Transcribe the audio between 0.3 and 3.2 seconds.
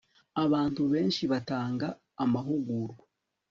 abantu benshi batanga amahugurwa